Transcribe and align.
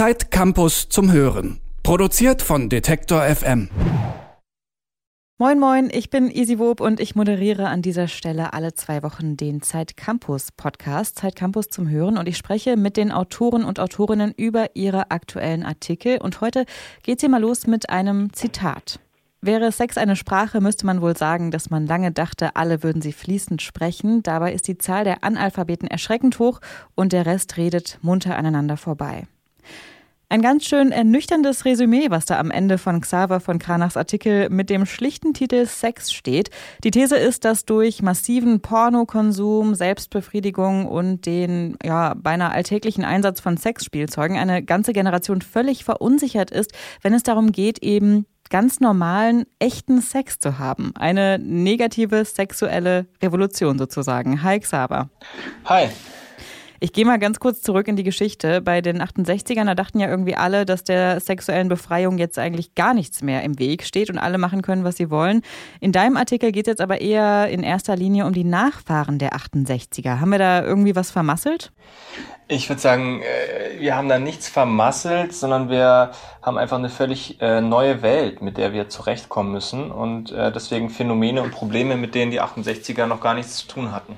Zeit 0.00 0.30
Campus 0.30 0.88
zum 0.88 1.12
Hören. 1.12 1.60
Produziert 1.82 2.40
von 2.40 2.70
Detektor 2.70 3.22
FM. 3.22 3.68
Moin 5.36 5.58
Moin, 5.58 5.90
ich 5.92 6.08
bin 6.08 6.30
Easy 6.30 6.58
Wob 6.58 6.80
und 6.80 7.00
ich 7.00 7.16
moderiere 7.16 7.68
an 7.68 7.82
dieser 7.82 8.08
Stelle 8.08 8.54
alle 8.54 8.72
zwei 8.72 9.02
Wochen 9.02 9.36
den 9.36 9.60
Zeit 9.60 9.98
Campus 9.98 10.52
Podcast, 10.52 11.18
Zeit 11.18 11.36
Campus 11.36 11.68
zum 11.68 11.90
Hören 11.90 12.16
und 12.16 12.28
ich 12.28 12.38
spreche 12.38 12.78
mit 12.78 12.96
den 12.96 13.12
Autoren 13.12 13.62
und 13.62 13.78
Autorinnen 13.78 14.32
über 14.34 14.74
ihre 14.74 15.10
aktuellen 15.10 15.66
Artikel 15.66 16.16
und 16.16 16.40
heute 16.40 16.64
geht's 17.02 17.20
hier 17.20 17.28
mal 17.28 17.42
los 17.42 17.66
mit 17.66 17.90
einem 17.90 18.32
Zitat. 18.32 19.00
Wäre 19.42 19.70
Sex 19.70 19.98
eine 19.98 20.16
Sprache, 20.16 20.62
müsste 20.62 20.86
man 20.86 21.02
wohl 21.02 21.14
sagen, 21.14 21.50
dass 21.50 21.68
man 21.68 21.86
lange 21.86 22.10
dachte, 22.10 22.56
alle 22.56 22.82
würden 22.82 23.02
sie 23.02 23.12
fließend 23.12 23.60
sprechen. 23.60 24.22
Dabei 24.22 24.54
ist 24.54 24.66
die 24.66 24.78
Zahl 24.78 25.04
der 25.04 25.24
Analphabeten 25.24 25.88
erschreckend 25.88 26.38
hoch 26.38 26.62
und 26.94 27.12
der 27.12 27.26
Rest 27.26 27.58
redet 27.58 27.98
munter 28.00 28.38
aneinander 28.38 28.78
vorbei. 28.78 29.26
Ein 30.32 30.42
ganz 30.42 30.64
schön 30.64 30.92
ernüchterndes 30.92 31.64
Resümee, 31.64 32.06
was 32.10 32.24
da 32.24 32.38
am 32.38 32.52
Ende 32.52 32.78
von 32.78 33.00
Xaver 33.00 33.40
von 33.40 33.58
Kranachs 33.58 33.96
Artikel 33.96 34.48
mit 34.48 34.70
dem 34.70 34.86
schlichten 34.86 35.34
Titel 35.34 35.66
Sex 35.66 36.12
steht. 36.12 36.50
Die 36.84 36.92
These 36.92 37.16
ist, 37.16 37.44
dass 37.44 37.64
durch 37.64 38.00
massiven 38.00 38.60
Pornokonsum, 38.60 39.74
Selbstbefriedigung 39.74 40.86
und 40.86 41.26
den 41.26 41.76
ja 41.82 42.14
beinahe 42.14 42.52
alltäglichen 42.52 43.04
Einsatz 43.04 43.40
von 43.40 43.56
Sexspielzeugen 43.56 44.36
eine 44.36 44.62
ganze 44.62 44.92
Generation 44.92 45.42
völlig 45.42 45.82
verunsichert 45.82 46.52
ist, 46.52 46.74
wenn 47.02 47.12
es 47.12 47.24
darum 47.24 47.50
geht, 47.50 47.82
eben 47.82 48.24
ganz 48.50 48.78
normalen, 48.78 49.46
echten 49.58 50.00
Sex 50.00 50.38
zu 50.38 50.60
haben. 50.60 50.92
Eine 50.94 51.40
negative 51.40 52.24
sexuelle 52.24 53.06
Revolution 53.20 53.78
sozusagen. 53.78 54.44
Hi 54.44 54.60
Xaver. 54.60 55.10
Hi. 55.64 55.88
Ich 56.82 56.94
gehe 56.94 57.04
mal 57.04 57.18
ganz 57.18 57.40
kurz 57.40 57.60
zurück 57.60 57.88
in 57.88 57.96
die 57.96 58.04
Geschichte. 58.04 58.62
Bei 58.62 58.80
den 58.80 59.02
68ern, 59.02 59.66
da 59.66 59.74
dachten 59.74 60.00
ja 60.00 60.08
irgendwie 60.08 60.34
alle, 60.34 60.64
dass 60.64 60.82
der 60.82 61.20
sexuellen 61.20 61.68
Befreiung 61.68 62.16
jetzt 62.16 62.38
eigentlich 62.38 62.74
gar 62.74 62.94
nichts 62.94 63.20
mehr 63.20 63.42
im 63.42 63.58
Weg 63.58 63.84
steht 63.84 64.08
und 64.08 64.16
alle 64.16 64.38
machen 64.38 64.62
können, 64.62 64.82
was 64.82 64.96
sie 64.96 65.10
wollen. 65.10 65.42
In 65.80 65.92
deinem 65.92 66.16
Artikel 66.16 66.52
geht 66.52 66.66
es 66.66 66.72
jetzt 66.72 66.80
aber 66.80 67.02
eher 67.02 67.48
in 67.48 67.62
erster 67.62 67.96
Linie 67.96 68.24
um 68.24 68.32
die 68.32 68.44
Nachfahren 68.44 69.18
der 69.18 69.34
68er. 69.34 70.20
Haben 70.20 70.30
wir 70.30 70.38
da 70.38 70.64
irgendwie 70.64 70.96
was 70.96 71.10
vermasselt? 71.10 71.70
Ich 72.48 72.70
würde 72.70 72.80
sagen, 72.80 73.20
äh, 73.20 73.78
wir 73.78 73.94
haben 73.94 74.08
da 74.08 74.18
nichts 74.18 74.48
vermasselt, 74.48 75.34
sondern 75.34 75.68
wir 75.68 76.12
haben 76.40 76.56
einfach 76.56 76.78
eine 76.78 76.88
völlig 76.88 77.42
äh, 77.42 77.60
neue 77.60 78.00
Welt, 78.00 78.40
mit 78.40 78.56
der 78.56 78.72
wir 78.72 78.88
zurechtkommen 78.88 79.52
müssen 79.52 79.90
und 79.90 80.32
äh, 80.32 80.50
deswegen 80.50 80.88
Phänomene 80.88 81.42
und 81.42 81.50
Probleme, 81.50 81.98
mit 81.98 82.14
denen 82.14 82.30
die 82.30 82.40
68er 82.40 83.04
noch 83.04 83.20
gar 83.20 83.34
nichts 83.34 83.58
zu 83.58 83.68
tun 83.68 83.92
hatten. 83.92 84.16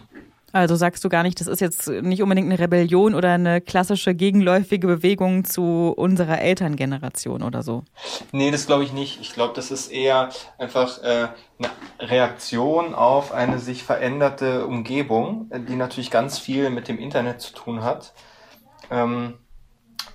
Also 0.52 0.76
sagst 0.76 1.02
du 1.02 1.08
gar 1.08 1.22
nicht, 1.22 1.40
das 1.40 1.46
ist 1.46 1.60
jetzt 1.60 1.88
nicht 1.88 2.22
unbedingt 2.22 2.50
eine 2.50 2.58
Rebellion 2.58 3.14
oder 3.14 3.32
eine 3.32 3.62
klassische 3.62 4.14
gegenläufige 4.14 4.86
Bewegung 4.86 5.44
zu 5.44 5.94
unserer 5.96 6.40
Elterngeneration 6.40 7.42
oder 7.42 7.62
so? 7.62 7.84
Nee, 8.32 8.50
das 8.50 8.66
glaube 8.66 8.84
ich 8.84 8.92
nicht. 8.92 9.20
Ich 9.20 9.32
glaube, 9.32 9.54
das 9.54 9.70
ist 9.70 9.90
eher 9.90 10.28
einfach 10.58 11.02
äh, 11.02 11.28
eine 11.58 11.70
Reaktion 11.98 12.94
auf 12.94 13.32
eine 13.32 13.58
sich 13.58 13.82
veränderte 13.82 14.66
Umgebung, 14.66 15.50
die 15.68 15.76
natürlich 15.76 16.10
ganz 16.10 16.38
viel 16.38 16.68
mit 16.68 16.88
dem 16.88 16.98
Internet 16.98 17.40
zu 17.40 17.54
tun 17.54 17.82
hat. 17.82 18.12
Ähm, 18.90 19.38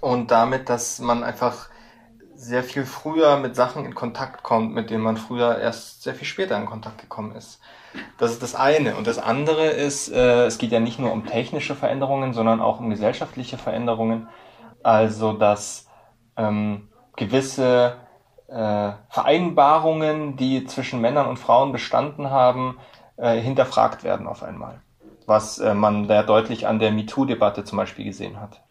und 0.02 0.30
damit, 0.30 0.70
dass 0.70 1.00
man 1.00 1.24
einfach 1.24 1.70
sehr 2.36 2.64
viel 2.64 2.86
früher 2.86 3.38
mit 3.38 3.56
Sachen 3.56 3.86
in 3.86 3.96
Kontakt 3.96 4.44
kommt, 4.44 4.74
mit 4.74 4.92
denen 4.92 5.04
man 5.04 5.18
früher 5.18 5.58
erst 5.58 6.04
sehr 6.04 6.14
viel 6.14 6.28
später 6.28 6.56
in 6.58 6.68
Kontakt 6.68 7.02
gekommen 7.02 7.36
ist. 7.36 7.60
Das 8.18 8.32
ist 8.32 8.42
das 8.44 8.56
eine. 8.56 8.96
Und 8.96 9.08
das 9.08 9.20
andere 9.20 9.68
ist, 9.68 10.10
äh, 10.10 10.46
es 10.46 10.58
geht 10.58 10.72
ja 10.72 10.80
nicht 10.80 11.00
nur 11.00 11.12
um 11.12 11.26
technische 11.26 11.76
Veränderungen, 11.76 12.34
sondern 12.34 12.62
auch 12.62 12.80
um 12.80 12.90
gesellschaftliche 12.90 13.58
Veränderungen. 13.58 14.28
Also, 14.84 15.34
dass 15.34 15.88
ähm, 16.38 16.90
gewisse 17.16 17.98
äh, 18.48 18.92
Vereinbarungen, 19.10 20.38
die 20.38 20.66
zwischen 20.66 21.02
Männern 21.02 21.28
und 21.28 21.38
Frauen 21.38 21.72
bestanden 21.72 22.30
haben, 22.30 22.78
äh, 23.18 23.40
hinterfragt 23.40 24.04
werden 24.04 24.28
auf 24.28 24.44
einmal. 24.44 24.82
Was 25.26 25.60
äh, 25.60 25.74
man 25.74 26.08
da 26.08 26.24
deutlich 26.24 26.68
an 26.68 26.80
der 26.80 26.92
MeToo-Debatte 26.92 27.64
zum 27.64 27.78
Beispiel 27.78 28.06
gesehen 28.06 28.40
hat. 28.40 28.62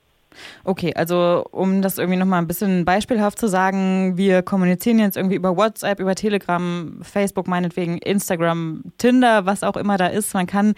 Okay, 0.65 0.93
also 0.95 1.47
um 1.51 1.83
das 1.83 1.99
irgendwie 1.99 2.19
nochmal 2.19 2.41
ein 2.41 2.47
bisschen 2.47 2.85
beispielhaft 2.85 3.39
zu 3.39 3.49
sagen, 3.49 4.17
wir 4.17 4.43
kommunizieren 4.43 4.99
jetzt 4.99 5.17
irgendwie 5.17 5.37
über 5.37 5.57
WhatsApp, 5.57 6.01
über 6.01 6.15
Telegram, 6.15 6.99
Facebook 7.03 7.49
meinetwegen, 7.49 7.99
Instagram, 7.99 8.83
Tinder, 8.99 9.47
was 9.47 9.63
auch 9.63 9.77
immer 9.77 9.97
da 9.97 10.07
ist. 10.07 10.35
Man 10.35 10.47
kann 10.47 10.75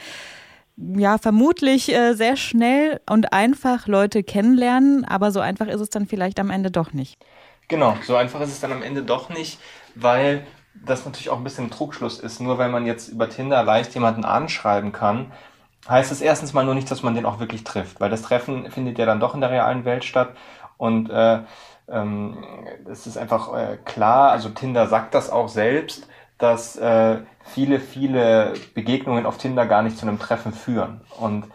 ja 0.76 1.18
vermutlich 1.18 1.92
äh, 1.92 2.14
sehr 2.14 2.36
schnell 2.36 3.00
und 3.08 3.32
einfach 3.32 3.86
Leute 3.86 4.22
kennenlernen, 4.22 5.04
aber 5.04 5.32
so 5.32 5.40
einfach 5.40 5.66
ist 5.66 5.80
es 5.80 5.90
dann 5.90 6.06
vielleicht 6.06 6.38
am 6.38 6.50
Ende 6.50 6.70
doch 6.70 6.92
nicht. 6.92 7.18
Genau, 7.68 7.96
so 8.06 8.16
einfach 8.16 8.40
ist 8.40 8.50
es 8.50 8.60
dann 8.60 8.72
am 8.72 8.82
Ende 8.82 9.02
doch 9.02 9.28
nicht, 9.28 9.58
weil 9.94 10.46
das 10.74 11.04
natürlich 11.04 11.30
auch 11.30 11.38
ein 11.38 11.44
bisschen 11.44 11.66
ein 11.66 11.70
Trugschluss 11.70 12.20
ist. 12.20 12.40
Nur 12.40 12.58
weil 12.58 12.70
man 12.70 12.86
jetzt 12.86 13.08
über 13.08 13.28
Tinder 13.28 13.62
leicht 13.62 13.94
jemanden 13.94 14.24
anschreiben 14.24 14.92
kann, 14.92 15.32
heißt 15.88 16.12
es 16.12 16.20
erstens 16.20 16.54
mal 16.54 16.64
nur 16.64 16.74
nicht, 16.74 16.90
dass 16.90 17.02
man 17.02 17.14
den 17.14 17.26
auch 17.26 17.40
wirklich 17.40 17.64
trifft, 17.64 18.00
weil 18.00 18.10
das 18.10 18.22
Treffen 18.22 18.70
findet 18.70 18.98
ja 18.98 19.06
dann 19.06 19.20
doch 19.20 19.34
in 19.34 19.40
der 19.40 19.50
realen 19.50 19.84
Welt 19.84 20.04
statt 20.04 20.34
und 20.76 21.10
äh, 21.10 21.40
ähm, 21.88 22.38
es 22.90 23.06
ist 23.06 23.16
einfach 23.16 23.54
äh, 23.54 23.78
klar, 23.84 24.30
also 24.30 24.48
Tinder 24.50 24.86
sagt 24.86 25.14
das 25.14 25.30
auch 25.30 25.48
selbst, 25.48 26.08
dass 26.38 26.76
äh, 26.76 27.18
viele, 27.42 27.80
viele 27.80 28.54
Begegnungen 28.74 29.26
auf 29.26 29.38
Tinder 29.38 29.66
gar 29.66 29.82
nicht 29.82 29.98
zu 29.98 30.06
einem 30.06 30.18
Treffen 30.18 30.52
führen. 30.52 31.00
Und 31.18 31.46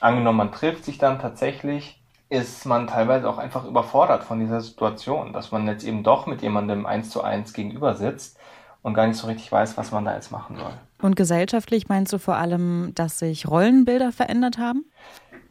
angenommen, 0.00 0.38
man 0.38 0.52
trifft 0.52 0.84
sich 0.84 0.98
dann 0.98 1.18
tatsächlich, 1.18 2.00
ist 2.28 2.64
man 2.64 2.86
teilweise 2.86 3.28
auch 3.28 3.38
einfach 3.38 3.64
überfordert 3.64 4.24
von 4.24 4.40
dieser 4.40 4.60
Situation, 4.60 5.32
dass 5.32 5.50
man 5.50 5.66
jetzt 5.66 5.84
eben 5.84 6.02
doch 6.02 6.26
mit 6.26 6.40
jemandem 6.40 6.86
eins 6.86 7.10
zu 7.10 7.22
eins 7.22 7.52
gegenüber 7.52 7.94
sitzt 7.94 8.38
und 8.82 8.94
gar 8.94 9.06
nicht 9.06 9.16
so 9.16 9.26
richtig 9.26 9.50
weiß, 9.50 9.76
was 9.76 9.92
man 9.92 10.04
da 10.04 10.14
jetzt 10.14 10.30
machen 10.30 10.56
soll. 10.56 10.72
Und 11.00 11.16
gesellschaftlich 11.16 11.88
meinst 11.88 12.12
du 12.12 12.18
vor 12.18 12.36
allem, 12.36 12.92
dass 12.94 13.18
sich 13.18 13.48
Rollenbilder 13.48 14.12
verändert 14.12 14.58
haben? 14.58 14.84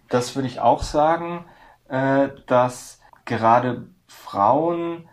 Das 0.09 0.35
würde 0.35 0.47
ich 0.47 0.59
auch 0.59 0.83
sagen, 0.83 1.45
äh, 1.87 2.29
dass 2.47 2.99
gerade 3.25 3.87
Frauen 4.07 5.07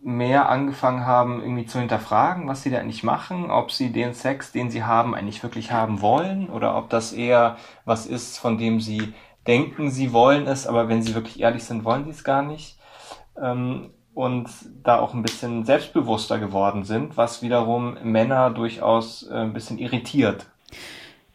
mehr 0.00 0.48
angefangen 0.48 1.04
haben, 1.04 1.40
irgendwie 1.40 1.66
zu 1.66 1.80
hinterfragen, 1.80 2.46
was 2.46 2.62
sie 2.62 2.70
da 2.70 2.78
eigentlich 2.78 3.02
machen, 3.02 3.50
ob 3.50 3.72
sie 3.72 3.90
den 3.90 4.14
Sex, 4.14 4.52
den 4.52 4.70
sie 4.70 4.84
haben, 4.84 5.14
eigentlich 5.14 5.42
wirklich 5.42 5.72
haben 5.72 6.00
wollen 6.00 6.48
oder 6.48 6.76
ob 6.76 6.90
das 6.90 7.12
eher 7.12 7.56
was 7.84 8.06
ist, 8.06 8.38
von 8.38 8.56
dem 8.56 8.80
sie 8.80 9.14
denken, 9.46 9.90
sie 9.90 10.12
wollen 10.12 10.46
es, 10.46 10.66
aber 10.66 10.88
wenn 10.88 11.02
sie 11.02 11.14
wirklich 11.14 11.40
ehrlich 11.40 11.64
sind, 11.64 11.84
wollen 11.84 12.04
sie 12.04 12.10
es 12.10 12.24
gar 12.24 12.42
nicht. 12.42 12.78
Ähm, 13.40 13.90
und 14.16 14.48
da 14.82 14.98
auch 14.98 15.12
ein 15.12 15.22
bisschen 15.22 15.66
selbstbewusster 15.66 16.38
geworden 16.38 16.84
sind, 16.84 17.18
was 17.18 17.42
wiederum 17.42 17.98
Männer 18.02 18.48
durchaus 18.48 19.28
äh, 19.28 19.34
ein 19.34 19.52
bisschen 19.52 19.76
irritiert. 19.76 20.46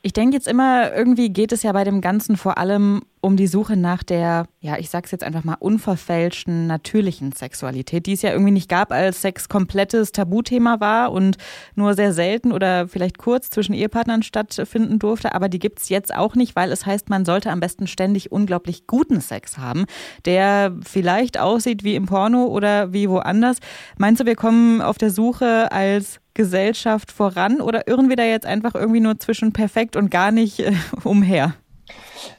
Ich 0.04 0.14
denke 0.14 0.36
jetzt 0.36 0.48
immer, 0.48 0.92
irgendwie 0.94 1.30
geht 1.30 1.52
es 1.52 1.62
ja 1.62 1.72
bei 1.74 1.84
dem 1.84 2.02
Ganzen 2.02 2.36
vor 2.36 2.58
allem 2.58 3.04
um 3.22 3.38
die 3.38 3.46
Suche 3.46 3.78
nach 3.78 4.02
der, 4.02 4.48
ja, 4.60 4.80
ich 4.80 4.90
sag's 4.90 5.12
jetzt 5.12 5.24
einfach 5.24 5.44
mal, 5.44 5.58
unverfälschten, 5.60 6.66
natürlichen 6.66 7.34
Sexualität, 7.34 8.08
die 8.08 8.14
es 8.14 8.24
ja 8.24 8.32
irgendwie 8.32 8.52
nicht 8.52 8.68
gab, 8.68 8.92
als 8.92 9.22
Sex 9.22 9.48
komplettes 9.48 10.12
Tabuthema 10.12 10.80
war 10.80 11.12
und 11.12 11.38
nur 11.76 11.94
sehr 11.94 12.14
selten 12.14 12.52
oder 12.52 12.88
vielleicht 12.88 13.20
kurz 13.20 13.52
zwischen 13.52 13.74
Ehepartnern 13.74 14.24
stattfinden 14.24 14.98
durfte. 14.98 15.36
Aber 15.36 15.50
die 15.50 15.60
gibt's 15.60 15.90
jetzt 15.90 16.16
auch 16.16 16.34
nicht, 16.34 16.56
weil 16.56 16.72
es 16.72 16.88
heißt, 16.88 17.12
man 17.12 17.24
sollte 17.24 17.52
am 17.52 17.60
besten 17.60 17.86
ständig 17.86 18.32
unglaublich 18.32 18.88
guten 18.88 19.22
Sex 19.22 19.60
haben, 19.60 19.86
der 20.26 20.76
vielleicht 20.84 21.40
aussieht 21.40 21.84
wie 21.84 21.94
im 21.94 22.08
Porno 22.08 22.46
oder 22.46 22.92
wie 22.92 23.08
woanders. 23.08 23.58
Meinst 24.00 24.20
du, 24.20 24.26
wir 24.26 24.36
kommen 24.36 24.82
auf 24.82 24.98
der 24.98 25.12
Suche 25.12 25.72
als 25.72 26.21
Gesellschaft 26.34 27.12
voran 27.12 27.62
oder 27.62 27.88
irren 27.88 28.10
wir 28.10 28.16
da 28.16 28.24
jetzt 28.24 28.46
einfach 28.46 28.76
irgendwie 28.76 29.00
nur 29.00 29.20
zwischen 29.20 29.54
perfekt 29.54 29.96
und 29.96 30.10
gar 30.10 30.32
nicht 30.32 30.60
äh, 30.60 30.74
umher? 31.04 31.54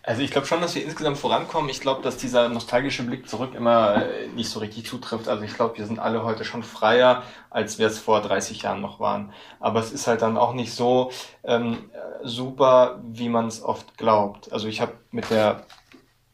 Also 0.03 0.23
ich 0.23 0.31
glaube 0.31 0.47
schon, 0.47 0.61
dass 0.61 0.75
wir 0.75 0.85
insgesamt 0.85 1.19
vorankommen. 1.19 1.69
Ich 1.71 1.81
glaube, 1.81 2.03
dass 2.03 2.17
dieser 2.17 2.49
nostalgische 2.49 3.03
Blick 3.03 3.29
zurück 3.29 3.55
immer 3.55 4.07
äh, 4.07 4.29
nicht 4.29 4.49
so 4.49 4.61
richtig 4.61 4.87
zutrifft. 4.87 5.29
Also 5.29 5.45
ich 5.45 5.55
glaube, 5.55 5.79
wir 5.79 5.87
sind 5.87 5.99
alle 5.99 6.25
heute 6.25 6.45
schon 6.45 6.63
freier, 6.63 7.23
als 7.51 7.79
wir 7.79 7.87
es 7.87 7.99
vor 7.99 8.21
30 8.21 8.63
Jahren 8.63 8.81
noch 8.81 9.01
waren. 9.01 9.33
Aber 9.61 9.81
es 9.81 9.93
ist 9.93 10.07
halt 10.07 10.23
dann 10.23 10.37
auch 10.37 10.55
nicht 10.55 10.73
so 10.73 11.11
ähm, 11.45 11.91
super, 12.23 13.01
wie 13.05 13.29
man 13.29 13.47
es 13.47 13.63
oft 13.63 13.97
glaubt. 13.99 14.53
Also 14.53 14.69
ich 14.69 14.81
habe 14.81 14.93
mit 15.11 15.31
der 15.31 15.65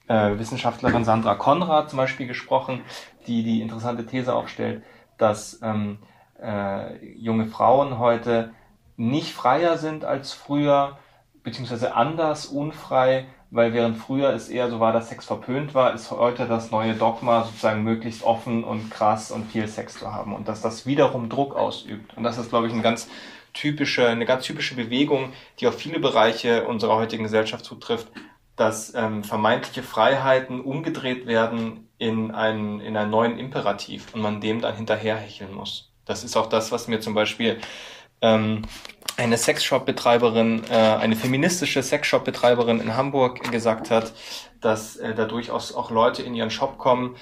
äh, 0.08 0.38
Wissenschaftlerin 0.38 1.04
Sandra 1.04 1.34
Konrad 1.34 1.90
zum 1.90 1.98
Beispiel 1.98 2.26
gesprochen, 2.26 2.82
die 3.26 3.42
die 3.42 3.60
interessante 3.60 4.06
These 4.06 4.34
aufstellt, 4.34 4.82
dass 5.18 5.60
ähm, 5.62 5.98
äh, 6.42 7.04
junge 7.14 7.46
Frauen 7.46 7.98
heute 7.98 8.52
nicht 8.96 9.32
freier 9.32 9.78
sind 9.78 10.04
als 10.04 10.32
früher, 10.32 10.98
beziehungsweise 11.42 11.94
anders, 11.94 12.46
unfrei, 12.46 13.26
weil 13.50 13.72
während 13.72 13.96
früher 13.96 14.30
es 14.34 14.48
eher 14.48 14.68
so 14.68 14.80
war, 14.80 14.92
dass 14.92 15.08
Sex 15.08 15.24
verpönt 15.24 15.74
war, 15.74 15.94
ist 15.94 16.10
heute 16.10 16.46
das 16.46 16.70
neue 16.70 16.94
Dogma 16.94 17.44
sozusagen 17.44 17.82
möglichst 17.82 18.22
offen 18.22 18.64
und 18.64 18.90
krass 18.90 19.30
und 19.30 19.50
viel 19.50 19.68
Sex 19.68 19.98
zu 19.98 20.12
haben 20.12 20.34
und 20.34 20.48
dass 20.48 20.60
das 20.60 20.84
wiederum 20.84 21.28
Druck 21.28 21.54
ausübt. 21.56 22.16
Und 22.16 22.24
das 22.24 22.36
ist, 22.38 22.50
glaube 22.50 22.66
ich, 22.66 22.72
eine 22.72 22.82
ganz 22.82 23.08
typische, 23.54 24.06
eine 24.06 24.26
ganz 24.26 24.44
typische 24.44 24.74
Bewegung, 24.74 25.32
die 25.60 25.66
auf 25.66 25.76
viele 25.76 25.98
Bereiche 25.98 26.66
unserer 26.66 26.96
heutigen 26.96 27.24
Gesellschaft 27.24 27.64
zutrifft, 27.64 28.08
dass 28.56 28.92
ähm, 28.94 29.24
vermeintliche 29.24 29.82
Freiheiten 29.82 30.60
umgedreht 30.60 31.26
werden 31.26 31.88
in 31.96 32.32
einen, 32.32 32.80
in 32.80 32.96
einen 32.96 33.10
neuen 33.10 33.38
Imperativ 33.38 34.12
und 34.14 34.20
man 34.20 34.40
dem 34.40 34.60
dann 34.60 34.76
hinterherhecheln 34.76 35.54
muss. 35.54 35.87
Das 36.08 36.24
ist 36.24 36.36
auch 36.36 36.46
das, 36.46 36.72
was 36.72 36.88
mir 36.88 37.00
zum 37.00 37.14
Beispiel 37.14 37.60
ähm, 38.22 38.62
eine 39.16 39.36
Sexshop-Betreiberin, 39.36 40.64
äh, 40.70 40.74
eine 40.74 41.16
feministische 41.16 41.82
Sexshop-Betreiberin 41.82 42.80
in 42.80 42.96
Hamburg 42.96 43.50
gesagt 43.52 43.90
hat, 43.90 44.12
dass 44.60 44.96
äh, 44.96 45.14
da 45.14 45.26
durchaus 45.26 45.74
auch 45.74 45.90
Leute 45.90 46.22
in 46.22 46.34
ihren 46.34 46.50
Shop 46.50 46.78
kommen, 46.78 47.16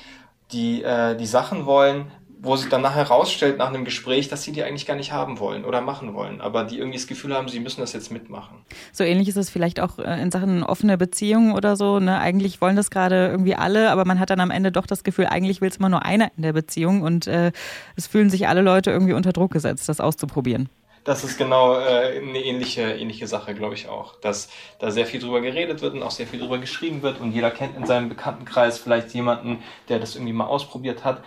die 0.53 0.83
äh, 0.83 1.17
die 1.17 1.27
Sachen 1.27 1.67
wollen, 1.67 2.13
wo 2.39 2.57
sich 2.57 2.69
dann 2.69 2.83
nachher 2.83 3.09
herausstellt 3.09 3.59
nach 3.59 3.69
einem 3.69 3.85
Gespräch, 3.85 4.29
dass 4.29 4.43
sie 4.43 4.53
die 4.53 4.63
eigentlich 4.63 4.87
gar 4.87 4.97
nicht 4.97 5.13
haben 5.13 5.39
wollen 5.39 5.65
oder 5.65 5.81
machen 5.81 6.15
wollen, 6.15 6.41
aber 6.41 6.65
die 6.65 6.79
irgendwie 6.79 6.99
das 6.99 7.07
Gefühl 7.07 7.35
haben, 7.35 7.49
sie 7.49 7.61
müssen 7.61 7.81
das 7.81 7.93
jetzt 7.93 8.13
mitmachen. 8.13 8.59
So 8.93 9.05
ähnlich 9.05 9.29
ist 9.29 9.37
es 9.37 9.51
vielleicht 9.51 9.81
auch 9.81 9.99
äh, 9.99 10.21
in 10.21 10.31
Sachen 10.31 10.63
offene 10.63 10.99
Beziehungen 10.99 11.53
oder 11.53 11.77
so. 11.77 11.99
Ne? 11.99 12.19
Eigentlich 12.19 12.61
wollen 12.61 12.77
das 12.77 12.91
gerade 12.91 13.29
irgendwie 13.29 13.55
alle, 13.55 13.91
aber 13.91 14.05
man 14.05 14.21
hat 14.21 14.31
dann 14.31 14.41
am 14.41 14.51
Ende 14.51 14.73
doch 14.73 14.87
das 14.87 15.05
Gefühl, 15.05 15.27
eigentlich 15.27 15.61
will 15.61 15.69
es 15.69 15.77
immer 15.77 15.89
nur 15.89 16.05
einer 16.05 16.31
in 16.37 16.43
der 16.43 16.53
Beziehung 16.53 17.03
und 17.03 17.27
äh, 17.27 17.53
es 17.97 18.07
fühlen 18.07 18.31
sich 18.31 18.49
alle 18.49 18.63
Leute 18.63 18.91
irgendwie 18.91 19.15
unter 19.15 19.33
Druck 19.33 19.53
gesetzt, 19.53 19.89
das 19.89 20.01
auszuprobieren 20.01 20.69
das 21.07 21.23
ist 21.23 21.39
genau 21.39 21.79
äh, 21.79 22.19
eine 22.19 22.41
ähnliche, 22.41 22.83
ähnliche 22.83 23.29
Sache, 23.29 23.55
glaube 23.55 23.75
ich 23.75 23.89
auch. 23.89 24.17
Dass 24.21 24.49
da 24.81 24.91
sehr 24.91 25.07
viel 25.07 25.21
drüber 25.21 25.41
geredet 25.41 25.81
wird 25.81 25.95
und 25.95 26.03
auch 26.03 26.11
sehr 26.11 26.27
viel 26.27 26.41
drüber 26.41 26.59
geschrieben 26.59 27.03
wird 27.03 27.21
und 27.21 27.31
jeder 27.31 27.53
kennt 27.53 27.77
in 27.77 27.87
seinem 27.87 28.09
Bekanntenkreis 28.09 28.79
vielleicht 28.81 29.15
jemanden, 29.15 29.63
der 29.89 30.01
das 30.01 30.17
irgendwie 30.17 30.33
mal 30.33 30.47
ausprobiert 30.47 31.05
hat. 31.05 31.23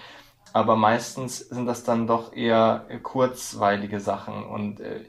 Aber 0.54 0.76
meistens 0.76 1.40
sind 1.40 1.66
das 1.66 1.84
dann 1.84 2.08
doch 2.08 2.34
eher 2.34 2.86
kurzweilige 3.04 4.00
Sachen 4.00 4.44
und 4.44 4.80
äh, 4.80 5.06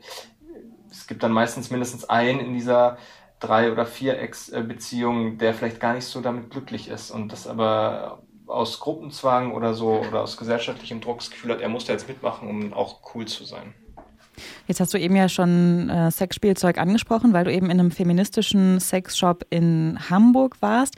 es 0.91 1.07
gibt 1.07 1.23
dann 1.23 1.33
meistens 1.33 1.71
mindestens 1.71 2.09
einen 2.09 2.41
in 2.41 2.53
dieser 2.53 2.99
drei 3.39 3.73
oder 3.73 3.87
vier 3.87 4.19
Ex-Beziehung, 4.19 5.39
der 5.39 5.55
vielleicht 5.55 5.81
gar 5.81 5.95
nicht 5.95 6.05
so 6.05 6.21
damit 6.21 6.51
glücklich 6.51 6.89
ist 6.89 7.11
und 7.11 7.33
das 7.33 7.47
aber 7.47 8.23
aus 8.47 8.81
Gruppenzwang 8.81 9.53
oder 9.53 9.75
so 9.75 10.03
oder 10.07 10.23
aus 10.23 10.37
gesellschaftlichem 10.37 11.01
Druck 11.01 11.19
das 11.19 11.31
Gefühl 11.31 11.53
hat, 11.53 11.61
er 11.61 11.69
muss 11.69 11.85
da 11.85 11.93
jetzt 11.93 12.09
mitmachen, 12.09 12.49
um 12.49 12.73
auch 12.73 13.15
cool 13.15 13.27
zu 13.27 13.45
sein. 13.45 13.75
Jetzt 14.67 14.81
hast 14.81 14.95
du 14.95 14.99
eben 14.99 15.17
ja 15.17 15.29
schon 15.29 15.89
äh, 15.89 16.11
Sexspielzeug 16.11 16.79
angesprochen, 16.79 17.33
weil 17.33 17.45
du 17.45 17.53
eben 17.53 17.67
in 17.67 17.79
einem 17.79 17.91
feministischen 17.91 18.81
Sexshop 18.81 19.45
in 19.51 19.99
Hamburg 20.11 20.57
warst. 20.61 20.97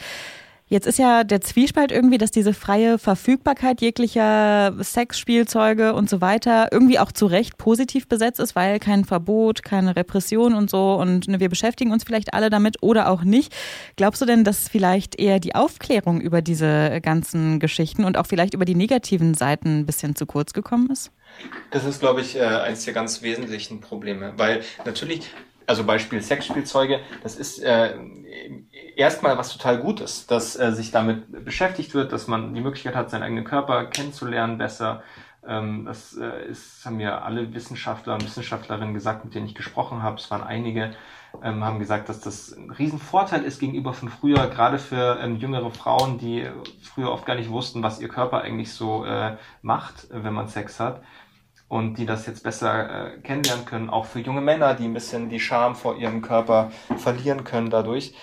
Jetzt 0.72 0.86
ist 0.86 0.98
ja 0.98 1.22
der 1.22 1.42
Zwiespalt 1.42 1.92
irgendwie, 1.92 2.16
dass 2.16 2.30
diese 2.30 2.54
freie 2.54 2.98
Verfügbarkeit 2.98 3.82
jeglicher 3.82 4.74
Sexspielzeuge 4.82 5.92
und 5.92 6.08
so 6.08 6.22
weiter 6.22 6.68
irgendwie 6.72 6.98
auch 6.98 7.12
zu 7.12 7.26
Recht 7.26 7.58
positiv 7.58 8.08
besetzt 8.08 8.40
ist, 8.40 8.56
weil 8.56 8.78
kein 8.78 9.04
Verbot, 9.04 9.64
keine 9.64 9.96
Repression 9.96 10.54
und 10.54 10.70
so 10.70 10.94
und 10.94 11.28
ne, 11.28 11.40
wir 11.40 11.50
beschäftigen 11.50 11.92
uns 11.92 12.04
vielleicht 12.04 12.32
alle 12.32 12.48
damit 12.48 12.78
oder 12.80 13.10
auch 13.10 13.22
nicht. 13.22 13.54
Glaubst 13.96 14.22
du 14.22 14.24
denn, 14.24 14.44
dass 14.44 14.66
vielleicht 14.66 15.20
eher 15.20 15.40
die 15.40 15.54
Aufklärung 15.54 16.22
über 16.22 16.40
diese 16.40 17.02
ganzen 17.02 17.60
Geschichten 17.60 18.04
und 18.04 18.16
auch 18.16 18.26
vielleicht 18.26 18.54
über 18.54 18.64
die 18.64 18.74
negativen 18.74 19.34
Seiten 19.34 19.80
ein 19.80 19.84
bisschen 19.84 20.16
zu 20.16 20.24
kurz 20.24 20.54
gekommen 20.54 20.88
ist? 20.90 21.12
Das 21.70 21.84
ist, 21.84 22.00
glaube 22.00 22.22
ich, 22.22 22.34
äh, 22.36 22.44
eines 22.44 22.86
der 22.86 22.94
ganz 22.94 23.20
wesentlichen 23.20 23.82
Probleme, 23.82 24.32
weil 24.38 24.62
natürlich 24.86 25.28
also 25.66 25.84
Beispiel 25.84 26.22
Sexspielzeuge, 26.22 27.00
das 27.22 27.36
ist 27.36 27.62
äh, 27.62 27.94
erstmal 29.02 29.36
was 29.36 29.52
total 29.52 29.78
Gutes, 29.78 30.26
dass 30.26 30.58
äh, 30.58 30.72
sich 30.72 30.90
damit 30.90 31.44
beschäftigt 31.44 31.94
wird, 31.94 32.12
dass 32.12 32.28
man 32.28 32.54
die 32.54 32.60
Möglichkeit 32.60 32.94
hat, 32.94 33.10
seinen 33.10 33.22
eigenen 33.22 33.44
Körper 33.44 33.86
kennenzulernen 33.86 34.58
besser. 34.58 35.02
Ähm, 35.46 35.84
das 35.84 36.16
äh, 36.16 36.46
ist, 36.48 36.84
haben 36.86 36.96
mir 36.96 37.24
alle 37.24 37.52
Wissenschaftler 37.52 38.14
und 38.14 38.24
Wissenschaftlerinnen 38.24 38.94
gesagt, 38.94 39.24
mit 39.24 39.34
denen 39.34 39.46
ich 39.46 39.54
gesprochen 39.54 40.02
habe. 40.02 40.16
Es 40.16 40.30
waren 40.30 40.42
einige, 40.42 40.94
ähm, 41.42 41.64
haben 41.64 41.80
gesagt, 41.80 42.08
dass 42.08 42.20
das 42.20 42.52
ein 42.52 42.70
Riesenvorteil 42.70 43.42
ist 43.42 43.58
gegenüber 43.58 43.92
von 43.92 44.08
früher, 44.08 44.46
gerade 44.48 44.78
für 44.78 45.18
ähm, 45.20 45.36
jüngere 45.36 45.70
Frauen, 45.70 46.18
die 46.18 46.46
früher 46.82 47.10
oft 47.10 47.26
gar 47.26 47.34
nicht 47.34 47.50
wussten, 47.50 47.82
was 47.82 48.00
ihr 48.00 48.08
Körper 48.08 48.42
eigentlich 48.42 48.72
so 48.72 49.04
äh, 49.04 49.36
macht, 49.62 50.06
wenn 50.10 50.32
man 50.32 50.48
Sex 50.48 50.78
hat 50.78 51.02
und 51.72 51.94
die 51.94 52.04
das 52.04 52.26
jetzt 52.26 52.42
besser 52.44 53.14
äh, 53.14 53.18
kennenlernen 53.22 53.64
können, 53.64 53.88
auch 53.88 54.04
für 54.04 54.20
junge 54.20 54.42
Männer, 54.42 54.74
die 54.74 54.84
ein 54.84 54.92
bisschen 54.92 55.30
die 55.30 55.40
Scham 55.40 55.74
vor 55.74 55.96
ihrem 55.96 56.20
Körper 56.20 56.70
verlieren 56.98 57.44
können 57.44 57.70
dadurch. 57.70 58.14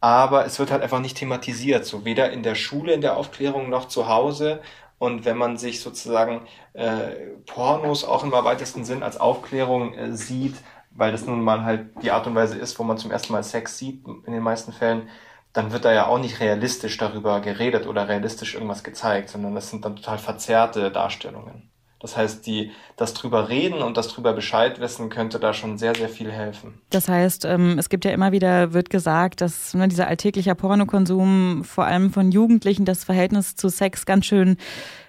Aber 0.00 0.44
es 0.44 0.58
wird 0.58 0.70
halt 0.70 0.82
einfach 0.82 1.00
nicht 1.00 1.16
thematisiert, 1.16 1.84
so 1.86 2.04
weder 2.04 2.30
in 2.30 2.42
der 2.42 2.54
Schule, 2.54 2.92
in 2.92 3.00
der 3.00 3.16
Aufklärung 3.16 3.70
noch 3.70 3.88
zu 3.88 4.08
Hause. 4.08 4.60
Und 4.98 5.24
wenn 5.24 5.36
man 5.36 5.56
sich 5.56 5.80
sozusagen 5.80 6.46
äh, 6.74 7.10
Pornos 7.46 8.04
auch 8.04 8.24
im 8.24 8.32
weitesten 8.32 8.84
Sinn 8.84 9.02
als 9.02 9.18
Aufklärung 9.18 9.94
äh, 9.94 10.12
sieht, 10.12 10.56
weil 10.90 11.12
das 11.12 11.26
nun 11.26 11.42
mal 11.42 11.64
halt 11.64 11.88
die 12.02 12.10
Art 12.10 12.26
und 12.26 12.34
Weise 12.34 12.58
ist, 12.58 12.78
wo 12.78 12.84
man 12.84 12.98
zum 12.98 13.10
ersten 13.10 13.32
Mal 13.32 13.42
Sex 13.42 13.78
sieht, 13.78 14.06
in 14.06 14.32
den 14.32 14.42
meisten 14.42 14.72
Fällen, 14.72 15.08
dann 15.52 15.72
wird 15.72 15.84
da 15.84 15.92
ja 15.92 16.06
auch 16.06 16.18
nicht 16.18 16.40
realistisch 16.40 16.96
darüber 16.98 17.40
geredet 17.40 17.86
oder 17.86 18.08
realistisch 18.08 18.54
irgendwas 18.54 18.84
gezeigt, 18.84 19.30
sondern 19.30 19.54
das 19.54 19.70
sind 19.70 19.84
dann 19.84 19.96
total 19.96 20.18
verzerrte 20.18 20.90
Darstellungen. 20.90 21.70
Das 21.98 22.16
heißt, 22.16 22.46
die, 22.46 22.72
das 22.96 23.14
drüber 23.14 23.48
reden 23.48 23.80
und 23.82 23.96
das 23.96 24.08
drüber 24.08 24.34
Bescheid 24.34 24.80
wissen 24.80 25.08
könnte 25.08 25.40
da 25.40 25.54
schon 25.54 25.78
sehr, 25.78 25.94
sehr 25.94 26.10
viel 26.10 26.30
helfen. 26.30 26.80
Das 26.90 27.08
heißt, 27.08 27.46
ähm, 27.46 27.78
es 27.78 27.88
gibt 27.88 28.04
ja 28.04 28.10
immer 28.10 28.32
wieder, 28.32 28.74
wird 28.74 28.90
gesagt, 28.90 29.40
dass 29.40 29.72
ne, 29.72 29.88
dieser 29.88 30.06
alltägliche 30.06 30.54
Pornokonsum 30.54 31.64
vor 31.64 31.86
allem 31.86 32.12
von 32.12 32.30
Jugendlichen 32.30 32.84
das 32.84 33.04
Verhältnis 33.04 33.56
zu 33.56 33.70
Sex 33.70 34.04
ganz 34.04 34.26
schön 34.26 34.58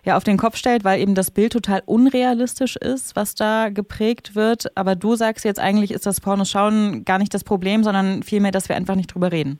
ja, 0.05 0.15
auf 0.15 0.23
den 0.23 0.37
Kopf 0.37 0.55
stellt, 0.55 0.85
weil 0.85 1.01
eben 1.01 1.13
das 1.13 1.29
Bild 1.29 1.51
total 1.51 1.83
unrealistisch 1.85 2.77
ist, 2.77 3.17
was 3.17 3.35
da 3.35 3.67
geprägt 3.67 4.35
wird. 4.35 4.75
Aber 4.77 4.95
du 4.95 5.17
sagst 5.17 5.43
jetzt 5.43 5.59
eigentlich, 5.59 5.91
ist 5.91 6.05
das 6.05 6.21
Pornoschauen 6.21 7.03
gar 7.03 7.17
nicht 7.17 7.33
das 7.33 7.43
Problem, 7.43 7.83
sondern 7.83 8.23
vielmehr, 8.23 8.51
dass 8.51 8.69
wir 8.69 8.77
einfach 8.77 8.95
nicht 8.95 9.13
drüber 9.13 9.33
reden. 9.33 9.59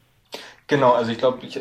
Genau, 0.67 0.91
also 0.91 1.11
ich 1.11 1.17
glaube, 1.17 1.45
ich, 1.45 1.59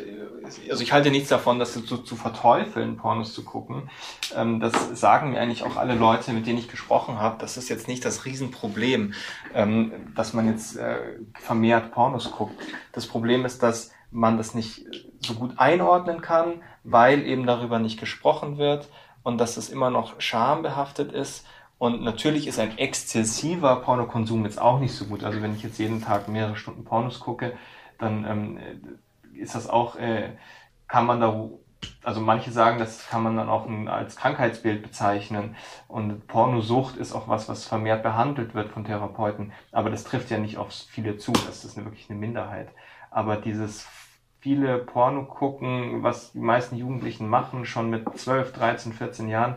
also 0.68 0.82
ich 0.82 0.92
halte 0.92 1.10
nichts 1.10 1.28
davon, 1.28 1.60
das 1.60 1.72
zu, 1.72 1.98
zu 1.98 2.16
verteufeln, 2.16 2.96
Pornos 2.96 3.32
zu 3.34 3.44
gucken. 3.44 3.88
Ähm, 4.34 4.58
das 4.58 5.00
sagen 5.00 5.30
mir 5.30 5.40
eigentlich 5.40 5.62
auch 5.62 5.76
alle 5.76 5.94
Leute, 5.94 6.32
mit 6.32 6.46
denen 6.46 6.58
ich 6.58 6.68
gesprochen 6.68 7.20
habe. 7.20 7.36
Das 7.38 7.56
ist 7.56 7.68
jetzt 7.68 7.86
nicht 7.86 8.04
das 8.04 8.24
Riesenproblem, 8.24 9.14
ähm, 9.54 9.92
dass 10.16 10.32
man 10.32 10.48
jetzt 10.48 10.76
äh, 10.76 10.98
vermehrt 11.34 11.92
Pornos 11.92 12.32
guckt. 12.32 12.60
Das 12.92 13.06
Problem 13.06 13.44
ist, 13.44 13.62
dass 13.62 13.92
man 14.10 14.38
das 14.38 14.54
nicht 14.54 14.86
so 15.20 15.34
gut 15.34 15.52
einordnen 15.56 16.20
kann, 16.20 16.62
weil 16.82 17.24
eben 17.26 17.46
darüber 17.46 17.78
nicht 17.78 18.00
gesprochen 18.00 18.58
wird 18.58 18.88
und 19.22 19.38
dass 19.38 19.56
es 19.56 19.68
immer 19.68 19.90
noch 19.90 20.20
schambehaftet 20.20 21.12
ist. 21.12 21.46
Und 21.78 22.02
natürlich 22.02 22.46
ist 22.46 22.58
ein 22.58 22.78
exzessiver 22.78 23.76
Pornokonsum 23.76 24.44
jetzt 24.44 24.60
auch 24.60 24.80
nicht 24.80 24.94
so 24.94 25.04
gut. 25.04 25.22
Also 25.24 25.42
wenn 25.42 25.54
ich 25.54 25.62
jetzt 25.62 25.78
jeden 25.78 26.02
Tag 26.02 26.26
mehrere 26.26 26.56
Stunden 26.56 26.84
Pornos 26.84 27.20
gucke, 27.20 27.52
dann 27.98 28.24
ähm, 28.24 28.58
ist 29.34 29.54
das 29.54 29.68
auch, 29.68 29.96
äh, 29.96 30.30
kann 30.88 31.06
man 31.06 31.20
da, 31.20 31.48
also 32.02 32.20
manche 32.20 32.50
sagen, 32.50 32.78
das 32.78 33.08
kann 33.08 33.22
man 33.22 33.36
dann 33.36 33.48
auch 33.48 33.66
ein, 33.66 33.88
als 33.88 34.16
Krankheitsbild 34.16 34.82
bezeichnen. 34.82 35.56
Und 35.88 36.26
Pornosucht 36.26 36.96
ist 36.96 37.12
auch 37.12 37.28
was, 37.28 37.48
was 37.48 37.66
vermehrt 37.66 38.02
behandelt 38.02 38.54
wird 38.54 38.70
von 38.70 38.84
Therapeuten. 38.84 39.52
Aber 39.72 39.90
das 39.90 40.04
trifft 40.04 40.30
ja 40.30 40.38
nicht 40.38 40.58
auf 40.58 40.72
viele 40.72 41.18
zu, 41.18 41.32
das 41.32 41.64
ist 41.64 41.76
wirklich 41.76 42.08
eine 42.08 42.18
Minderheit. 42.18 42.68
Aber 43.10 43.36
dieses 43.36 43.86
viele 44.40 44.78
Porno 44.78 45.24
gucken, 45.24 46.02
was 46.02 46.32
die 46.32 46.38
meisten 46.38 46.76
Jugendlichen 46.76 47.28
machen, 47.28 47.64
schon 47.64 47.90
mit 47.90 48.06
12, 48.16 48.52
13, 48.52 48.92
14 48.92 49.28
Jahren, 49.28 49.56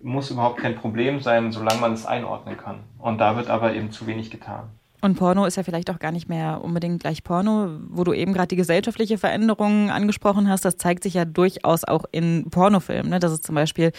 muss 0.00 0.30
überhaupt 0.30 0.58
kein 0.58 0.76
Problem 0.76 1.20
sein, 1.20 1.50
solange 1.52 1.80
man 1.80 1.92
es 1.92 2.06
einordnen 2.06 2.56
kann. 2.56 2.84
Und 2.98 3.18
da 3.18 3.36
wird 3.36 3.48
aber 3.50 3.74
eben 3.74 3.90
zu 3.90 4.06
wenig 4.06 4.30
getan. 4.30 4.70
Und 5.02 5.16
Porno 5.16 5.44
ist 5.46 5.56
ja 5.56 5.64
vielleicht 5.64 5.90
auch 5.90 5.98
gar 5.98 6.12
nicht 6.12 6.28
mehr 6.28 6.62
unbedingt 6.62 7.00
gleich 7.00 7.24
Porno, 7.24 7.80
wo 7.88 8.04
du 8.04 8.12
eben 8.12 8.32
gerade 8.32 8.46
die 8.46 8.56
gesellschaftliche 8.56 9.18
Veränderung 9.18 9.90
angesprochen 9.90 10.48
hast. 10.48 10.64
Das 10.64 10.76
zeigt 10.76 11.02
sich 11.02 11.14
ja 11.14 11.24
durchaus 11.24 11.82
auch 11.82 12.04
in 12.12 12.46
Pornofilmen, 12.50 13.10
ne? 13.10 13.18
dass 13.18 13.32
es 13.32 13.40
zum 13.40 13.56
Beispiel 13.56 13.90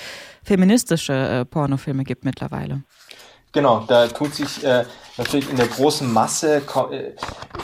feministische 0.43 1.13
äh, 1.13 1.45
Pornofilme 1.45 2.05
gibt 2.05 2.24
mittlerweile. 2.24 2.83
Genau, 3.53 3.83
da 3.88 4.07
tut 4.07 4.33
sich 4.33 4.63
äh, 4.63 4.83
natürlich 5.15 5.48
in 5.48 5.57
der 5.57 5.67
großen 5.67 6.12
Masse 6.12 6.62
ko 6.62 6.89
äh, 6.89 7.13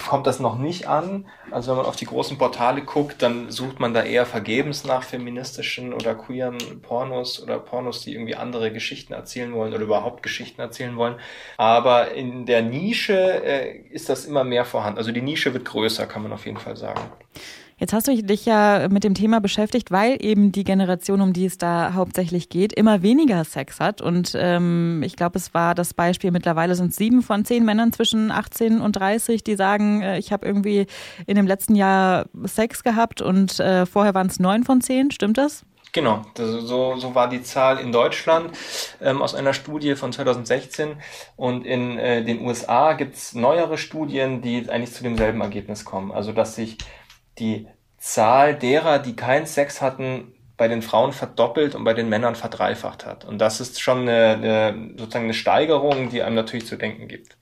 kommt 0.07 0.27
das 0.27 0.39
noch 0.39 0.59
nicht 0.59 0.87
an. 0.87 1.25
Also 1.49 1.71
wenn 1.71 1.77
man 1.77 1.87
auf 1.87 1.95
die 1.95 2.05
großen 2.05 2.37
Portale 2.37 2.83
guckt, 2.83 3.23
dann 3.23 3.49
sucht 3.49 3.79
man 3.79 3.95
da 3.95 4.03
eher 4.03 4.27
vergebens 4.27 4.83
nach 4.83 5.01
feministischen 5.01 5.91
oder 5.93 6.13
queeren 6.13 6.57
Pornos 6.83 7.41
oder 7.41 7.57
Pornos, 7.57 8.01
die 8.03 8.13
irgendwie 8.13 8.35
andere 8.35 8.71
Geschichten 8.71 9.13
erzählen 9.13 9.51
wollen 9.53 9.73
oder 9.73 9.81
überhaupt 9.83 10.21
Geschichten 10.21 10.61
erzählen 10.61 10.95
wollen. 10.95 11.15
Aber 11.57 12.11
in 12.11 12.45
der 12.45 12.61
Nische 12.61 13.43
äh, 13.43 13.79
ist 13.89 14.09
das 14.09 14.25
immer 14.25 14.43
mehr 14.43 14.65
vorhanden. 14.65 14.99
Also 14.99 15.11
die 15.11 15.23
Nische 15.23 15.53
wird 15.55 15.65
größer, 15.65 16.05
kann 16.05 16.21
man 16.21 16.33
auf 16.33 16.45
jeden 16.45 16.59
Fall 16.59 16.77
sagen. 16.77 17.01
Jetzt 17.79 17.93
hast 17.93 18.09
du 18.09 18.21
dich 18.21 18.45
ja 18.45 18.89
mit 18.89 19.05
dem 19.05 19.13
Thema 19.13 19.39
beschäftigt, 19.39 19.89
weil 19.89 20.17
eben 20.19 20.51
die 20.51 20.65
Generation, 20.65 21.21
um 21.21 21.31
die 21.31 21.45
es 21.45 21.57
da 21.57 21.93
hauptsächlich 21.93 22.49
geht, 22.49 22.73
immer 22.73 23.03
weniger 23.03 23.45
Sex 23.45 23.79
hat. 23.79 24.01
Und 24.01 24.35
ähm, 24.37 25.01
ich 25.01 25.15
glaube, 25.15 25.37
es 25.37 25.53
war 25.53 25.75
das 25.75 25.93
Beispiel, 25.93 26.31
mittlerweile 26.31 26.75
sind 26.75 26.93
sieben 26.93 27.21
von 27.21 27.45
zehn 27.45 27.63
Männern 27.63 27.93
zwischen 27.93 28.31
18 28.31 28.81
und 28.81 28.97
30, 28.97 29.45
die 29.45 29.55
sagen, 29.55 30.01
äh, 30.01 30.19
ich 30.19 30.33
habe 30.33 30.45
irgendwie 30.45 30.87
in 31.25 31.35
dem 31.35 31.47
letzten 31.47 31.73
Jahr 31.73 32.25
Sex 32.43 32.83
gehabt 32.83 33.21
und 33.21 33.61
äh, 33.61 33.85
vorher 33.85 34.13
waren 34.13 34.27
es 34.27 34.39
neun 34.39 34.65
von 34.65 34.81
zehn. 34.81 35.09
Stimmt 35.11 35.37
das? 35.37 35.63
Genau, 35.91 36.21
so, 36.35 36.97
so 36.97 37.15
war 37.15 37.29
die 37.29 37.41
Zahl 37.41 37.79
in 37.79 37.91
Deutschland 37.91 38.51
ähm, 39.01 39.21
aus 39.23 39.33
einer 39.33 39.53
Studie 39.53 39.95
von 39.95 40.11
2016 40.11 40.97
und 41.35 41.65
in 41.65 41.97
äh, 41.97 42.23
den 42.23 42.41
USA 42.41 42.93
gibt 42.93 43.15
es 43.15 43.33
neuere 43.33 43.77
Studien, 43.77 44.41
die 44.41 44.69
eigentlich 44.69 44.93
zu 44.93 45.01
demselben 45.01 45.41
Ergebnis 45.41 45.85
kommen. 45.85 46.11
Also 46.11 46.31
dass 46.31 46.55
sich 46.55 46.77
die 47.37 47.67
Zahl 47.97 48.55
derer, 48.55 48.99
die 48.99 49.15
keinen 49.15 49.45
Sex 49.45 49.81
hatten, 49.81 50.33
bei 50.59 50.67
den 50.67 50.81
Frauen 50.81 51.13
verdoppelt 51.13 51.73
und 51.73 51.85
bei 51.85 51.93
den 51.93 52.09
Männern 52.09 52.35
verdreifacht 52.35 53.05
hat. 53.05 53.23
Und 53.23 53.39
das 53.39 53.61
ist 53.61 53.81
schon 53.81 54.01
eine, 54.01 54.33
eine 54.33 54.89
sozusagen 54.97 55.25
eine 55.25 55.33
Steigerung, 55.33 56.09
die 56.09 56.21
einem 56.21 56.35
natürlich 56.35 56.67
zu 56.67 56.75
denken 56.75 57.07
gibt. 57.07 57.37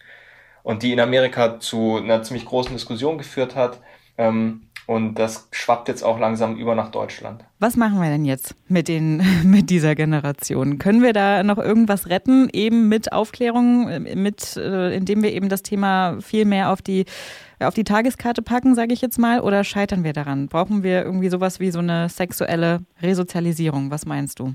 Und 0.62 0.84
die 0.84 0.94
in 0.94 1.00
Amerika 1.00 1.60
zu 1.60 1.98
einer 1.98 2.22
ziemlich 2.22 2.46
großen 2.46 2.74
Diskussion 2.74 3.17
geführt 3.17 3.56
hat. 3.56 3.79
Ähm, 4.17 4.67
und 4.86 5.15
das 5.15 5.50
schwappt 5.51 5.89
jetzt 5.89 6.03
auch 6.03 6.20
langsam 6.20 6.56
über 6.56 6.75
nach 6.75 6.91
Deutschland. 6.91 7.44
Was 7.60 7.75
machen 7.75 8.00
wir 8.00 8.10
denn 8.10 8.24
jetzt 8.24 8.56
mit, 8.67 8.88
den, 8.88 9.22
mit 9.44 9.70
dieser 9.70 9.96
Generation? 9.96 10.77
Können 10.77 11.01
wir 11.01 11.12
da 11.12 11.41
noch 11.44 11.58
irgendwas 11.58 12.10
retten, 12.10 12.50
eben 12.53 12.88
mit 12.88 13.12
Aufklärung, 13.12 14.03
mit, 14.15 14.56
äh, 14.58 14.96
indem 14.96 15.24
wir 15.24 15.34
eben 15.34 15.50
das 15.50 15.63
Thema 15.63 16.22
viel 16.22 16.46
mehr 16.46 16.72
auf 16.72 16.82
die, 16.82 17.06
auf 17.60 17.74
die 17.74 17.84
Tageskarte 17.84 18.42
packen, 18.42 18.76
sage 18.76 18.94
ich 18.94 19.02
jetzt 19.02 19.18
mal, 19.18 19.40
oder 19.40 19.64
scheitern 19.64 20.04
wir 20.04 20.14
daran? 20.14 20.48
Brauchen 20.48 20.84
wir 20.84 21.04
irgendwie 21.04 21.30
sowas 21.30 21.60
wie 21.60 21.72
so 21.72 21.80
eine 21.80 22.10
sexuelle 22.10 22.82
Resozialisierung? 23.02 23.90
Was 23.92 24.06
meinst 24.06 24.40
du? 24.40 24.54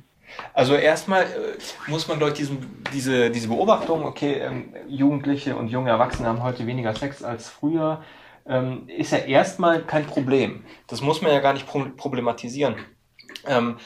Also 0.55 0.75
erstmal 0.75 1.25
äh, 1.25 1.91
muss 1.91 2.09
man, 2.09 2.21
ich, 2.23 2.33
diesen, 2.35 2.85
diese, 2.93 3.31
diese 3.31 3.49
Beobachtung, 3.49 4.05
okay, 4.05 4.35
ähm, 4.35 4.75
Jugendliche 4.89 5.57
und 5.57 5.69
junge 5.69 5.91
Erwachsene 5.91 6.29
haben 6.29 6.43
heute 6.43 6.67
weniger 6.67 6.95
Sex 6.95 7.23
als 7.23 7.49
früher, 7.49 8.03
ähm, 8.47 8.89
ist 8.89 9.13
ja 9.13 9.19
erstmal 9.19 9.83
kein 9.83 10.07
Problem. 10.07 10.65
Das 10.87 11.01
muss 11.01 11.23
man 11.23 11.33
ja 11.33 11.41
gar 11.41 11.53
nicht 11.53 11.67
problematisieren. 11.67 12.77
Ähm, 13.47 13.77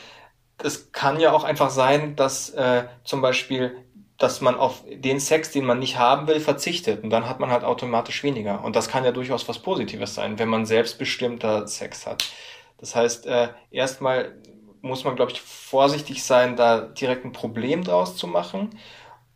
es 0.62 0.92
kann 0.92 1.20
ja 1.20 1.32
auch 1.32 1.44
einfach 1.44 1.70
sein, 1.70 2.16
dass 2.16 2.50
äh, 2.50 2.84
zum 3.04 3.20
Beispiel, 3.20 3.76
dass 4.18 4.40
man 4.40 4.54
auf 4.56 4.82
den 4.90 5.20
Sex, 5.20 5.50
den 5.50 5.64
man 5.64 5.78
nicht 5.78 5.98
haben 5.98 6.26
will, 6.26 6.40
verzichtet 6.40 7.04
und 7.04 7.10
dann 7.10 7.28
hat 7.28 7.40
man 7.40 7.50
halt 7.50 7.64
automatisch 7.64 8.22
weniger. 8.22 8.64
Und 8.64 8.76
das 8.76 8.88
kann 8.88 9.04
ja 9.04 9.12
durchaus 9.12 9.48
was 9.48 9.58
Positives 9.58 10.14
sein, 10.14 10.38
wenn 10.38 10.48
man 10.48 10.64
selbstbestimmter 10.64 11.66
Sex 11.66 12.06
hat. 12.06 12.24
Das 12.78 12.94
heißt, 12.94 13.26
äh, 13.26 13.48
erstmal 13.70 14.34
muss 14.82 15.04
man, 15.04 15.16
glaube 15.16 15.32
ich, 15.32 15.40
vorsichtig 15.40 16.22
sein, 16.24 16.56
da 16.56 16.80
direkt 16.80 17.24
ein 17.24 17.32
Problem 17.32 17.84
draus 17.84 18.16
zu 18.16 18.26
machen. 18.26 18.70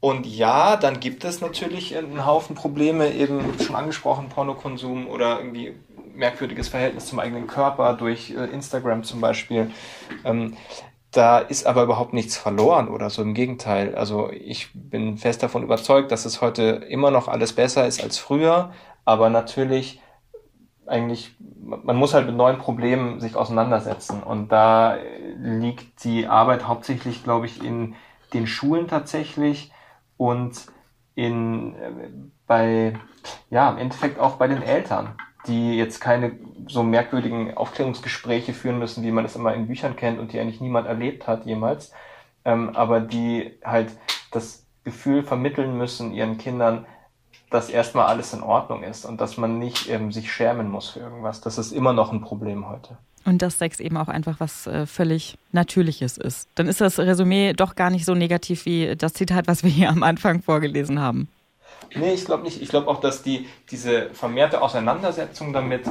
Und 0.00 0.26
ja, 0.26 0.76
dann 0.76 1.00
gibt 1.00 1.24
es 1.24 1.42
natürlich 1.42 1.96
einen 1.96 2.24
Haufen 2.24 2.56
Probleme, 2.56 3.12
eben 3.12 3.58
schon 3.60 3.76
angesprochen, 3.76 4.30
Pornokonsum 4.30 5.06
oder 5.08 5.38
irgendwie 5.38 5.74
merkwürdiges 6.14 6.68
Verhältnis 6.68 7.06
zum 7.06 7.18
eigenen 7.18 7.46
Körper 7.46 7.94
durch 7.94 8.30
äh, 8.30 8.44
Instagram 8.46 9.04
zum 9.04 9.20
Beispiel. 9.20 9.70
Da 11.12 11.38
ist 11.38 11.66
aber 11.66 11.82
überhaupt 11.82 12.12
nichts 12.12 12.36
verloren 12.36 12.88
oder 12.88 13.10
so. 13.10 13.22
Im 13.22 13.34
Gegenteil. 13.34 13.94
Also 13.94 14.30
ich 14.30 14.70
bin 14.74 15.16
fest 15.16 15.42
davon 15.42 15.62
überzeugt, 15.62 16.12
dass 16.12 16.24
es 16.24 16.40
heute 16.40 16.62
immer 16.88 17.10
noch 17.10 17.26
alles 17.26 17.52
besser 17.52 17.86
ist 17.86 18.02
als 18.02 18.18
früher. 18.18 18.72
Aber 19.04 19.28
natürlich 19.30 20.00
eigentlich, 20.86 21.36
man 21.38 21.96
muss 21.96 22.14
halt 22.14 22.26
mit 22.26 22.36
neuen 22.36 22.58
Problemen 22.58 23.20
sich 23.20 23.36
auseinandersetzen. 23.36 24.22
Und 24.22 24.50
da 24.50 24.96
liegt 25.38 26.04
die 26.04 26.26
Arbeit 26.26 26.66
hauptsächlich, 26.66 27.22
glaube 27.22 27.46
ich, 27.46 27.64
in 27.64 27.94
den 28.34 28.46
Schulen 28.46 28.88
tatsächlich 28.88 29.72
und 30.16 30.66
in, 31.14 31.74
äh, 31.76 32.10
bei, 32.46 32.98
ja, 33.50 33.70
im 33.70 33.78
Endeffekt 33.78 34.18
auch 34.18 34.36
bei 34.36 34.48
den 34.48 34.62
Eltern, 34.62 35.16
die 35.46 35.76
jetzt 35.76 36.00
keine 36.00 36.32
so 36.66 36.82
merkwürdigen 36.82 37.56
Aufklärungsgespräche 37.56 38.52
führen 38.52 38.78
müssen, 38.78 39.02
wie 39.02 39.10
man 39.10 39.24
es 39.24 39.36
immer 39.36 39.54
in 39.54 39.66
Büchern 39.66 39.96
kennt 39.96 40.18
und 40.18 40.32
die 40.32 40.40
eigentlich 40.40 40.60
niemand 40.60 40.86
erlebt 40.86 41.26
hat 41.26 41.46
jemals, 41.46 41.92
ähm, 42.44 42.70
aber 42.74 43.00
die 43.00 43.58
halt 43.64 43.90
das 44.30 44.66
Gefühl 44.84 45.22
vermitteln 45.22 45.76
müssen 45.76 46.12
ihren 46.12 46.38
Kindern, 46.38 46.86
dass 47.50 47.68
erstmal 47.68 48.06
alles 48.06 48.32
in 48.32 48.42
Ordnung 48.42 48.82
ist 48.82 49.04
und 49.04 49.20
dass 49.20 49.36
man 49.36 49.58
nicht 49.58 49.88
ähm, 49.90 50.12
sich 50.12 50.32
schämen 50.32 50.70
muss 50.70 50.90
für 50.90 51.00
irgendwas. 51.00 51.40
Das 51.40 51.58
ist 51.58 51.72
immer 51.72 51.92
noch 51.92 52.12
ein 52.12 52.20
Problem 52.20 52.68
heute. 52.68 52.96
Und 53.24 53.42
dass 53.42 53.58
Sex 53.58 53.80
eben 53.80 53.96
auch 53.96 54.08
einfach 54.08 54.40
was 54.40 54.66
äh, 54.66 54.86
völlig 54.86 55.36
Natürliches 55.52 56.16
ist. 56.16 56.48
Dann 56.54 56.68
ist 56.68 56.80
das 56.80 56.98
Resümee 56.98 57.52
doch 57.52 57.74
gar 57.74 57.90
nicht 57.90 58.06
so 58.06 58.14
negativ 58.14 58.64
wie 58.64 58.96
das 58.96 59.12
Zitat, 59.12 59.46
was 59.46 59.62
wir 59.62 59.70
hier 59.70 59.90
am 59.90 60.02
Anfang 60.02 60.42
vorgelesen 60.42 61.00
haben. 61.00 61.28
Nee, 61.94 62.14
ich 62.14 62.24
glaube 62.24 62.42
nicht. 62.42 62.60
Ich 62.62 62.68
glaube 62.68 62.88
auch, 62.88 63.00
dass 63.00 63.22
die, 63.22 63.48
diese 63.70 64.10
vermehrte 64.10 64.62
Auseinandersetzung 64.62 65.52
damit, 65.52 65.82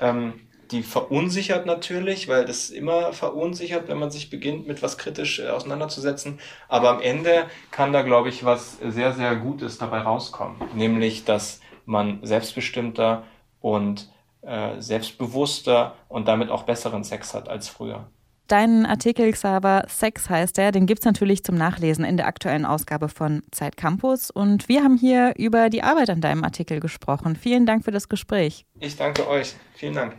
ähm, 0.00 0.34
die 0.70 0.82
verunsichert 0.82 1.66
natürlich, 1.66 2.28
weil 2.28 2.44
das 2.44 2.70
immer 2.70 3.12
verunsichert, 3.12 3.88
wenn 3.88 3.98
man 3.98 4.10
sich 4.10 4.30
beginnt, 4.30 4.66
mit 4.66 4.82
was 4.82 4.98
kritisch 4.98 5.38
äh, 5.38 5.48
auseinanderzusetzen. 5.48 6.40
Aber 6.68 6.90
am 6.90 7.00
Ende 7.00 7.46
kann 7.70 7.92
da, 7.92 8.02
glaube 8.02 8.28
ich, 8.28 8.44
was 8.44 8.78
sehr, 8.78 9.12
sehr 9.14 9.36
Gutes 9.36 9.78
dabei 9.78 10.00
rauskommen. 10.00 10.56
Nämlich, 10.74 11.24
dass 11.24 11.60
man 11.86 12.18
selbstbestimmter 12.22 13.24
und 13.60 14.10
äh, 14.42 14.80
selbstbewusster 14.80 15.94
und 16.08 16.28
damit 16.28 16.50
auch 16.50 16.64
besseren 16.64 17.02
Sex 17.02 17.34
hat 17.34 17.48
als 17.48 17.68
früher. 17.68 18.10
Deinen 18.48 18.86
Artikel, 18.86 19.30
Xaver, 19.30 19.84
Sex 19.88 20.30
heißt 20.30 20.56
der, 20.56 20.72
den 20.72 20.86
gibt 20.86 21.00
es 21.00 21.04
natürlich 21.04 21.44
zum 21.44 21.56
Nachlesen 21.56 22.02
in 22.02 22.16
der 22.16 22.26
aktuellen 22.26 22.64
Ausgabe 22.64 23.10
von 23.10 23.42
Zeit 23.50 23.76
Campus. 23.76 24.30
Und 24.30 24.70
wir 24.70 24.82
haben 24.82 24.96
hier 24.96 25.34
über 25.36 25.68
die 25.68 25.82
Arbeit 25.82 26.08
an 26.08 26.22
deinem 26.22 26.44
Artikel 26.44 26.80
gesprochen. 26.80 27.36
Vielen 27.36 27.66
Dank 27.66 27.84
für 27.84 27.90
das 27.90 28.08
Gespräch. 28.08 28.64
Ich 28.80 28.96
danke 28.96 29.28
euch. 29.28 29.54
Vielen 29.74 29.92
Dank. 29.92 30.16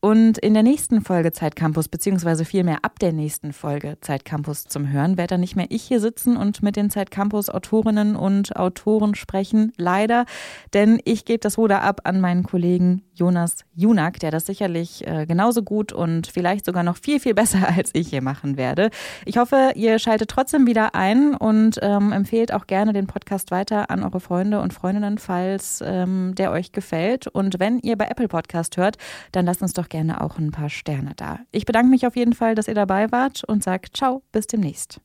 Und 0.00 0.38
in 0.38 0.54
der 0.54 0.62
nächsten 0.62 1.00
Folge 1.00 1.32
Zeit 1.32 1.56
Campus, 1.56 1.88
beziehungsweise 1.88 2.44
vielmehr 2.44 2.78
ab 2.82 2.98
der 2.98 3.12
nächsten 3.12 3.52
Folge 3.52 3.98
Zeit 4.00 4.24
Campus 4.24 4.64
zum 4.64 4.90
Hören, 4.90 5.16
werde 5.16 5.34
dann 5.34 5.40
nicht 5.40 5.56
mehr 5.56 5.66
ich 5.70 5.82
hier 5.82 6.00
sitzen 6.00 6.36
und 6.36 6.62
mit 6.62 6.76
den 6.76 6.90
Zeit 6.90 7.10
Campus 7.10 7.50
Autorinnen 7.50 8.16
und 8.16 8.56
Autoren 8.56 9.14
sprechen. 9.14 9.72
Leider, 9.76 10.24
denn 10.72 11.00
ich 11.04 11.24
gebe 11.24 11.40
das 11.40 11.58
Ruder 11.58 11.82
ab 11.82 12.02
an 12.04 12.20
meinen 12.20 12.44
Kollegen 12.44 13.02
Jonas 13.18 13.64
Junak, 13.74 14.20
der 14.20 14.30
das 14.30 14.46
sicherlich 14.46 15.06
äh, 15.06 15.26
genauso 15.26 15.62
gut 15.62 15.92
und 15.92 16.28
vielleicht 16.28 16.64
sogar 16.64 16.84
noch 16.84 16.96
viel, 16.96 17.18
viel 17.18 17.34
besser 17.34 17.68
als 17.76 17.90
ich 17.92 18.08
hier 18.08 18.22
machen 18.22 18.56
werde. 18.56 18.90
Ich 19.24 19.38
hoffe, 19.38 19.72
ihr 19.74 19.98
schaltet 19.98 20.30
trotzdem 20.30 20.66
wieder 20.66 20.94
ein 20.94 21.34
und 21.34 21.78
ähm, 21.82 22.12
empfehlt 22.12 22.52
auch 22.52 22.66
gerne 22.66 22.92
den 22.92 23.06
Podcast 23.06 23.50
weiter 23.50 23.90
an 23.90 24.04
eure 24.04 24.20
Freunde 24.20 24.60
und 24.60 24.72
Freundinnen, 24.72 25.18
falls 25.18 25.82
ähm, 25.84 26.34
der 26.36 26.52
euch 26.52 26.72
gefällt. 26.72 27.26
Und 27.26 27.58
wenn 27.58 27.80
ihr 27.80 27.96
bei 27.96 28.06
Apple 28.06 28.28
Podcast 28.28 28.76
hört, 28.76 28.96
dann 29.32 29.44
lasst 29.44 29.62
uns 29.62 29.72
doch 29.72 29.87
doch 29.88 29.98
gerne 29.98 30.20
auch 30.20 30.38
ein 30.38 30.50
paar 30.50 30.68
Sterne 30.68 31.12
da. 31.16 31.40
Ich 31.50 31.64
bedanke 31.64 31.90
mich 31.90 32.06
auf 32.06 32.16
jeden 32.16 32.34
Fall, 32.34 32.54
dass 32.54 32.68
ihr 32.68 32.74
dabei 32.74 33.10
wart 33.10 33.44
und 33.44 33.64
sage 33.64 33.88
ciao, 33.92 34.22
bis 34.32 34.46
demnächst. 34.46 35.00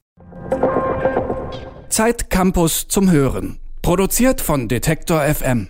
Zeit 1.90 2.30
Campus 2.30 2.88
zum 2.88 3.12
Hören. 3.12 3.60
Produziert 3.82 4.42
von 4.42 4.68
Detektor 4.68 5.22
FM. 5.22 5.68